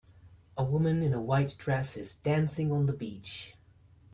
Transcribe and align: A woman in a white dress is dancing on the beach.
A 0.57 0.63
woman 0.63 1.03
in 1.03 1.13
a 1.13 1.21
white 1.21 1.55
dress 1.59 1.95
is 1.95 2.15
dancing 2.15 2.71
on 2.71 2.87
the 2.87 2.91
beach. 2.91 3.53